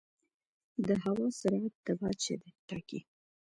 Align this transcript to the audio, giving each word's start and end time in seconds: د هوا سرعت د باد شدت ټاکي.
د 0.87 0.89
هوا 1.03 1.27
سرعت 1.39 1.73
د 1.85 1.87
باد 1.99 2.17
شدت 2.25 2.55
ټاکي. 2.69 2.99